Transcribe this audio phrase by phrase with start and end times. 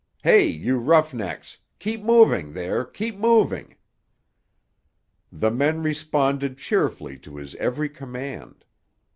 [0.23, 1.59] Hey, you roughnecks!
[1.77, 3.75] Keep moving, there; keep moving!"
[5.31, 8.65] The men responded cheerfully to his every command.